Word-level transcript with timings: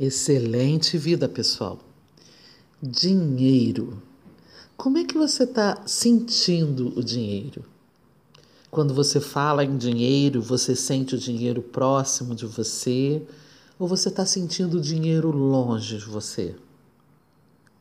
Excelente 0.00 0.96
vida, 0.96 1.28
pessoal. 1.28 1.80
Dinheiro. 2.80 4.00
Como 4.76 4.96
é 4.96 5.02
que 5.02 5.18
você 5.18 5.42
está 5.42 5.84
sentindo 5.88 6.96
o 6.96 7.02
dinheiro? 7.02 7.64
Quando 8.70 8.94
você 8.94 9.20
fala 9.20 9.64
em 9.64 9.76
dinheiro, 9.76 10.40
você 10.40 10.76
sente 10.76 11.16
o 11.16 11.18
dinheiro 11.18 11.60
próximo 11.60 12.32
de 12.32 12.46
você 12.46 13.26
ou 13.76 13.88
você 13.88 14.08
está 14.08 14.24
sentindo 14.24 14.78
o 14.78 14.80
dinheiro 14.80 15.32
longe 15.32 15.98
de 15.98 16.04
você? 16.04 16.54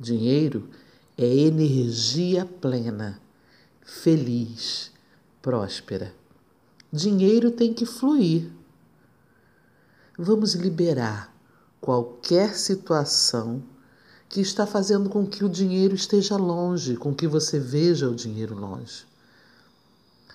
Dinheiro 0.00 0.66
é 1.14 1.26
energia 1.26 2.46
plena, 2.46 3.20
feliz, 3.82 4.90
próspera. 5.42 6.14
Dinheiro 6.90 7.50
tem 7.50 7.74
que 7.74 7.84
fluir. 7.84 8.50
Vamos 10.16 10.54
liberar 10.54 11.36
qualquer 11.80 12.56
situação 12.56 13.62
que 14.28 14.40
está 14.40 14.66
fazendo 14.66 15.08
com 15.08 15.26
que 15.26 15.44
o 15.44 15.48
dinheiro 15.48 15.94
esteja 15.94 16.36
longe, 16.36 16.96
com 16.96 17.14
que 17.14 17.26
você 17.26 17.58
veja 17.58 18.08
o 18.08 18.14
dinheiro 18.14 18.54
longe. 18.54 19.06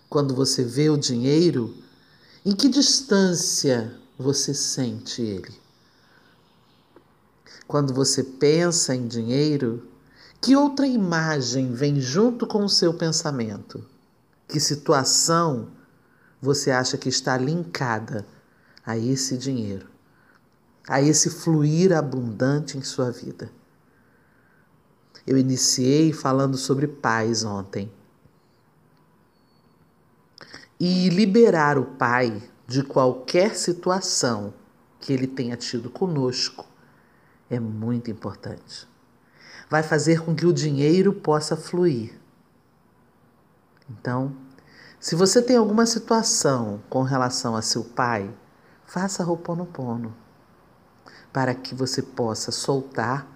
Quando 0.10 0.34
você 0.34 0.64
vê 0.64 0.90
o 0.90 0.98
dinheiro, 0.98 1.76
em 2.46 2.56
que 2.56 2.68
distância 2.68 3.96
você 4.18 4.54
sente 4.54 5.22
ele? 5.22 5.54
Quando 7.68 7.94
você 7.94 8.24
pensa 8.24 8.96
em 8.96 9.08
dinheiro, 9.08 9.88
que 10.42 10.56
outra 10.56 10.86
imagem 10.86 11.72
vem 11.74 12.02
junto 12.02 12.46
com 12.46 12.66
o 12.66 12.70
seu 12.70 12.94
pensamento? 12.94 13.84
Que 14.48 14.60
situação 14.60 15.70
você 16.42 16.70
acha 16.70 16.98
que 16.98 17.10
está 17.10 17.38
linkada 17.38 18.26
a 18.86 18.98
esse 18.98 19.38
dinheiro? 19.38 19.88
A 20.88 21.02
esse 21.02 21.30
fluir 21.30 21.94
abundante 21.94 22.78
em 22.78 22.82
sua 22.82 23.12
vida. 23.12 23.50
Eu 25.26 25.38
iniciei 25.38 26.12
falando 26.12 26.58
sobre 26.58 26.88
paz 26.88 27.44
ontem. 27.44 27.92
E 30.80 31.08
liberar 31.10 31.78
o 31.78 31.86
pai 31.86 32.44
de 32.68 32.84
qualquer 32.84 33.56
situação 33.56 34.54
que 35.00 35.14
ele 35.14 35.28
tenha 35.28 35.56
tido 35.56 35.90
conosco 35.90 36.66
é 37.50 37.60
muito 37.60 38.12
importante. 38.12 38.88
Vai 39.70 39.82
fazer 39.82 40.22
com 40.22 40.36
que 40.36 40.46
o 40.46 40.54
dinheiro 40.54 41.14
possa 41.14 41.56
fluir. 41.56 42.20
Então, 43.90 44.36
se 45.00 45.16
você 45.16 45.42
tem 45.42 45.56
alguma 45.56 45.86
situação 45.86 46.82
com 46.90 47.04
relação 47.04 47.56
a 47.56 47.62
seu 47.62 47.84
pai, 47.84 48.34
faça 48.86 49.24
Roponopono 49.24 50.23
para 51.34 51.56
que 51.56 51.74
você 51.74 52.04
possa 52.04 52.52
soltar 52.52 53.28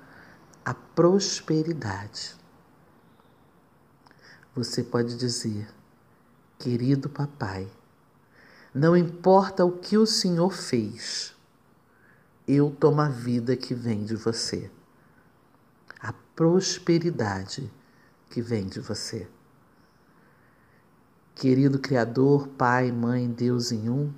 a 0.63 0.73
prosperidade. 0.73 2.35
Você 4.55 4.83
pode 4.83 5.17
dizer, 5.17 5.67
querido 6.59 7.09
papai, 7.09 7.67
não 8.73 8.95
importa 8.95 9.65
o 9.65 9.71
que 9.71 9.97
o 9.97 10.05
Senhor 10.05 10.53
fez, 10.53 11.35
eu 12.47 12.69
tomo 12.79 13.01
a 13.01 13.09
vida 13.09 13.57
que 13.57 13.73
vem 13.73 14.05
de 14.05 14.15
você, 14.15 14.69
a 15.99 16.13
prosperidade 16.35 17.71
que 18.29 18.41
vem 18.41 18.67
de 18.67 18.79
você. 18.79 19.27
Querido 21.33 21.79
Criador, 21.79 22.47
Pai, 22.49 22.91
Mãe, 22.91 23.29
Deus 23.29 23.71
em 23.71 23.89
um, 23.89 24.13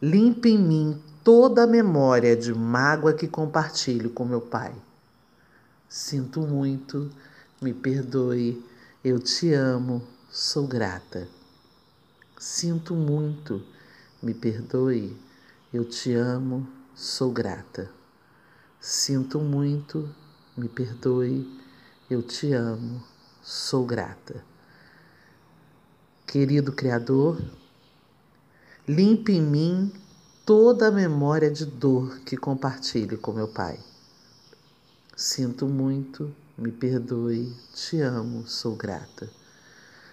limpe 0.00 0.50
em 0.50 0.58
mim 0.58 1.02
toda 1.26 1.64
a 1.64 1.66
memória 1.66 2.36
de 2.36 2.54
mágoa 2.54 3.12
que 3.12 3.26
compartilho 3.26 4.10
com 4.10 4.24
meu 4.24 4.40
pai. 4.40 4.72
Sinto 5.88 6.40
muito, 6.42 7.10
me 7.60 7.74
perdoe, 7.74 8.64
eu 9.02 9.18
te 9.18 9.52
amo, 9.52 10.06
sou 10.30 10.68
grata. 10.68 11.26
Sinto 12.38 12.94
muito, 12.94 13.60
me 14.22 14.34
perdoe, 14.34 15.16
eu 15.74 15.84
te 15.84 16.14
amo, 16.14 16.64
sou 16.94 17.32
grata. 17.32 17.90
Sinto 18.80 19.40
muito, 19.40 20.08
me 20.56 20.68
perdoe, 20.68 21.44
eu 22.08 22.22
te 22.22 22.52
amo, 22.52 23.02
sou 23.42 23.84
grata. 23.84 24.44
Querido 26.24 26.70
Criador, 26.70 27.42
limpe 28.86 29.32
em 29.32 29.42
mim 29.42 30.05
toda 30.46 30.86
a 30.86 30.92
memória 30.92 31.50
de 31.50 31.66
dor 31.66 32.20
que 32.20 32.36
compartilho 32.36 33.18
com 33.18 33.32
meu 33.32 33.48
pai. 33.48 33.80
Sinto 35.16 35.66
muito, 35.66 36.32
me 36.56 36.70
perdoe, 36.70 37.52
te 37.74 38.00
amo, 38.00 38.46
sou 38.46 38.76
grata. 38.76 39.28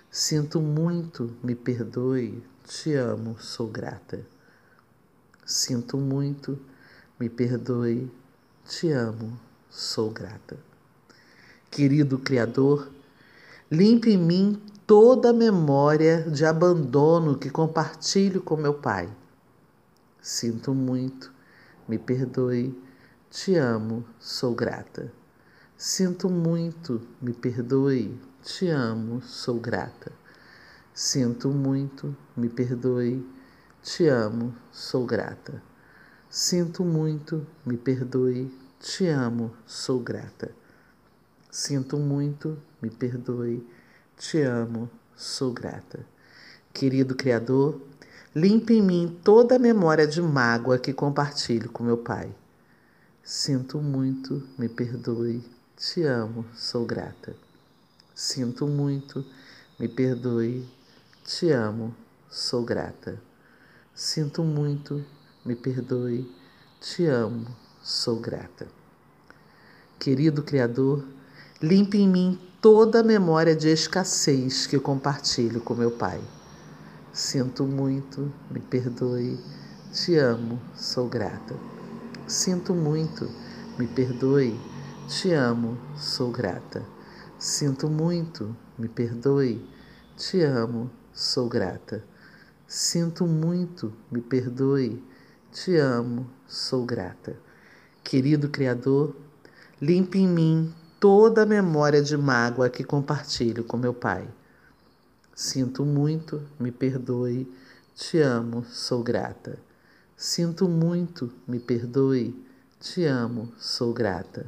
Sinto 0.09 0.59
muito, 0.59 1.31
me 1.44 1.53
perdoe, 1.53 2.44
te 2.67 2.95
amo, 2.95 3.38
sou 3.39 3.67
grata. 3.67 4.25
Sinto 5.45 5.97
muito, 5.97 6.57
me 7.19 7.29
perdoe, 7.29 8.11
te 8.65 8.89
amo, 8.89 9.39
sou 9.69 10.09
grata. 10.09 10.57
Querido 11.69 12.17
Criador, 12.17 12.89
limpe 13.69 14.09
em 14.09 14.17
mim 14.17 14.59
toda 14.88 15.29
a 15.29 15.33
memória 15.33 16.23
de 16.23 16.44
abandono 16.44 17.38
que 17.38 17.51
compartilho 17.51 18.41
com 18.41 18.57
meu 18.57 18.73
pai 18.73 19.07
Sinto 20.23 20.73
muito, 20.73 21.34
me 21.85 22.00
perdoe, 22.00 22.73
te 23.29 23.57
amo, 23.57 24.06
sou 24.22 24.56
grata. 24.56 25.11
Sinto 25.78 26.29
muito, 26.29 27.01
me 27.22 27.34
perdoe, 27.34 28.17
te 28.41 28.69
amo, 28.69 29.22
sou 29.22 29.59
grata. 29.59 30.13
Sinto 30.94 31.50
muito, 31.50 32.16
me 32.38 32.47
perdoe, 32.47 33.22
te 33.81 34.07
amo, 34.07 34.56
sou 34.72 35.06
grata. 35.06 35.62
Sinto 36.29 36.85
muito, 36.85 37.45
me 37.66 37.75
perdoe, 37.75 38.50
te 38.79 39.09
amo, 39.09 39.53
sou 39.67 40.00
grata. 40.00 40.51
Sinto 41.51 41.97
muito, 41.97 42.57
me 42.81 42.89
perdoe, 42.89 43.62
te 44.16 44.41
amo, 44.44 44.89
sou 45.17 45.51
grata. 45.51 46.06
Querido 46.73 47.13
Criador, 47.13 47.81
Limpe 48.35 48.73
em 48.73 48.81
mim 48.81 49.19
toda 49.23 49.57
a 49.57 49.59
memória 49.59 50.07
de 50.07 50.19
mágoa 50.19 50.79
que 50.79 50.91
compartilho 50.91 51.69
com 51.69 51.83
meu 51.83 51.97
pai. 51.97 52.33
Sinto 53.23 53.77
muito, 53.77 54.41
me 54.57 54.67
perdoe, 54.67 55.44
te 55.77 56.01
amo, 56.01 56.44
sou 56.55 56.83
grata. 56.83 57.35
Sinto 58.16 58.66
muito, 58.66 59.23
me 59.79 59.88
perdoe, 59.88 60.67
te 61.23 61.51
amo, 61.51 61.94
sou 62.27 62.63
grata. 62.63 63.21
Sinto 63.94 64.44
muito, 64.44 65.05
me 65.45 65.55
perdoe, 65.55 66.27
te 66.81 67.05
amo, 67.05 67.45
sou 67.83 68.19
grata. 68.19 68.67
Querido 70.00 70.41
Criador, 70.41 71.05
limpe 71.61 72.00
em 72.00 72.09
mim 72.09 72.39
toda 72.59 73.01
a 73.01 73.03
memória 73.03 73.55
de 73.55 73.69
escassez 73.69 74.65
que 74.65 74.79
compartilho 74.79 75.61
com 75.61 75.75
meu 75.75 75.91
Pai. 75.91 76.19
Sinto 77.13 77.66
muito, 77.66 78.34
me 78.50 78.59
perdoe, 78.59 79.40
te 79.91 80.18
amo, 80.18 80.59
sou 80.74 81.07
grata. 81.07 81.56
Sinto 82.25 82.74
muito, 82.74 83.29
me 83.78 83.85
perdoe, 83.85 84.59
te 85.07 85.31
amo, 85.31 85.78
sou 85.96 86.31
grata. 86.31 86.84
Sinto 87.38 87.88
muito, 87.88 88.57
me 88.79 88.88
perdoe, 88.88 89.63
te 90.18 90.41
amo, 90.41 90.90
sou 91.13 91.47
grata. 91.47 92.03
Sinto 92.66 93.28
muito, 93.28 93.94
me 94.12 94.19
perdoe, 94.19 95.00
te 95.51 95.78
amo, 95.78 96.28
sou 96.47 96.84
grata. 96.84 97.38
Querido 98.04 98.50
Criador, 98.50 99.15
limpe 99.80 100.18
em 100.18 100.27
mim 100.27 100.74
toda 101.00 101.44
a 101.44 101.45
memória 101.45 102.01
de 102.01 102.18
mágoa 102.18 102.71
que 102.71 102.83
compartilho 102.83 103.63
com 103.63 103.77
meu 103.77 103.94
Pai 103.94 104.27
Sinto 105.35 105.83
muito, 105.83 106.44
me 106.59 106.71
perdoe, 106.71 107.51
te 107.95 108.19
amo, 108.19 108.63
sou 108.65 109.01
grata. 109.01 109.57
Sinto 110.15 110.69
muito, 110.69 111.33
me 111.47 111.59
perdoe, 111.59 112.35
te 112.80 113.06
amo, 113.06 113.51
sou 113.57 113.91
grata. 113.94 114.45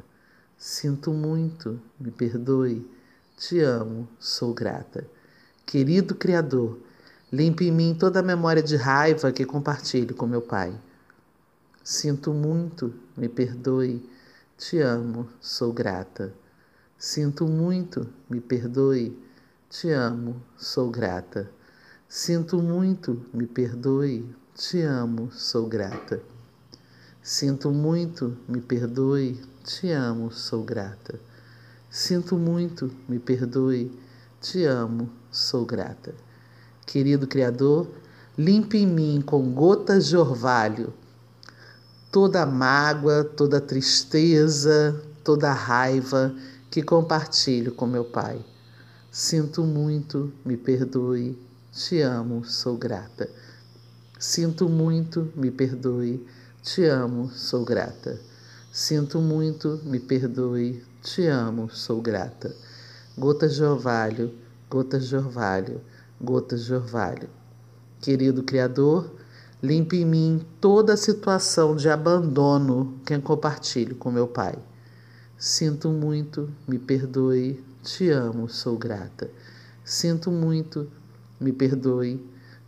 Sinto 0.55 1.11
muito, 1.11 1.81
me 1.99 2.11
perdoe, 2.11 2.87
te 3.35 3.61
amo, 3.61 4.07
sou 4.19 4.53
grata. 4.53 5.07
Querido 5.65 6.13
Criador, 6.13 6.77
limpe 7.31 7.65
em 7.65 7.71
mim 7.71 7.95
toda 7.99 8.19
a 8.19 8.23
memória 8.23 8.61
de 8.61 8.75
raiva 8.75 9.31
que 9.31 9.43
compartilho 9.43 10.13
com 10.13 10.27
meu 10.27 10.41
Pai. 10.41 10.79
Sinto 11.83 12.31
muito, 12.31 12.93
me 13.17 13.27
perdoe, 13.27 14.07
te 14.55 14.79
amo, 14.81 15.27
sou 15.41 15.73
grata. 15.73 16.31
Sinto 16.95 17.47
muito, 17.47 18.07
me 18.29 18.39
perdoe, 18.39 19.17
te 19.69 19.91
amo, 19.91 20.41
sou 20.57 20.89
grata. 20.89 21.49
Sinto 22.07 22.61
muito, 22.61 23.25
me 23.33 23.45
perdoe. 23.45 24.25
Te 24.53 24.81
amo, 24.81 25.31
sou 25.31 25.67
grata. 25.67 26.21
Sinto 27.21 27.71
muito, 27.71 28.37
me 28.47 28.61
perdoe, 28.61 29.41
te 29.63 29.91
amo, 29.91 30.31
sou 30.31 30.63
grata. 30.63 31.19
Sinto 31.89 32.37
muito, 32.37 32.91
me 33.09 33.19
perdoe, 33.19 33.91
te 34.39 34.63
amo, 34.65 35.09
sou 35.31 35.65
grata. 35.65 36.13
Querido 36.85 37.27
Criador, 37.27 37.89
limpe 38.37 38.77
em 38.77 38.87
mim 38.87 39.21
com 39.25 39.53
gotas 39.53 40.07
de 40.07 40.15
orvalho 40.15 40.93
toda 42.15 42.43
a 42.43 42.45
mágoa, 42.45 43.25
toda 43.25 43.57
a 43.57 43.61
tristeza, 43.61 45.03
toda 45.21 45.49
a 45.49 45.53
raiva 45.53 46.33
que 46.71 46.81
compartilho 46.81 47.73
com 47.73 47.85
meu 47.85 48.05
Pai. 48.05 48.39
Sinto 49.17 49.63
muito, 49.63 50.33
me 50.43 50.57
perdoe, 50.57 51.39
te 51.71 52.01
amo, 52.01 52.43
sou 52.43 52.75
grata. 52.75 53.29
Sinto 54.19 54.67
muito, 54.67 55.31
me 55.37 55.49
perdoe, 55.49 56.27
te 56.61 56.83
amo, 56.83 57.31
sou 57.31 57.63
grata. 57.63 58.19
Sinto 58.73 59.21
muito, 59.21 59.79
me 59.85 60.01
perdoe, 60.01 60.83
te 61.01 61.27
amo, 61.27 61.69
sou 61.69 62.01
grata. 62.01 62.53
Gotas 63.17 63.55
de 63.55 63.63
orvalho, 63.63 64.33
gotas 64.69 65.07
de 65.07 65.15
orvalho, 65.15 65.79
gotas 66.19 66.65
de 66.65 66.73
orvalho. 66.73 67.29
Querido 68.01 68.43
Criador, 68.43 69.09
limpe 69.63 69.95
em 69.95 70.05
mim 70.05 70.45
toda 70.59 70.91
a 70.91 70.97
situação 70.97 71.73
de 71.77 71.89
abandono 71.89 72.99
que 73.05 73.17
compartilho 73.19 73.95
com 73.95 74.11
meu 74.11 74.27
Pai. 74.27 74.59
Sinto 75.47 75.91
muito, 75.91 76.49
me 76.67 76.79
perdoe, 76.79 77.63
te 77.83 78.09
amo, 78.09 78.49
sou 78.49 78.79
grata. 78.79 79.29
Sinto 79.83 80.31
muito, 80.31 80.89
me 81.39 81.53
perdoe, 81.53 82.19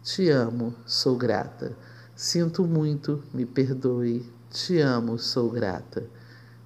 te 0.03 0.29
amo, 0.29 0.75
sou 0.85 1.18
grata. 1.18 1.75
Sinto 2.15 2.63
muito, 2.65 3.24
me 3.33 3.47
perdoe, 3.47 4.31
te 4.51 4.79
amo, 4.79 5.18
sou 5.18 5.50
grata. 5.50 6.03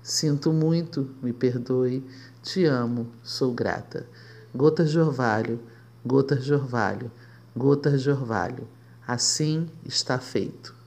Sinto 0.04 0.52
muito, 0.52 1.10
me 1.24 1.32
perdoe, 1.32 2.06
te 2.44 2.66
amo, 2.66 3.08
sou 3.24 3.54
grata. 3.54 4.06
Gotas 4.54 4.92
de 4.92 5.00
orvalho, 5.00 5.62
gotas 6.06 6.44
de 6.44 6.54
orvalho, 6.54 7.10
gotas 7.56 8.02
de 8.02 8.12
orvalho. 8.12 8.68
Assim 9.08 9.70
está 9.86 10.20
feito. 10.20 10.81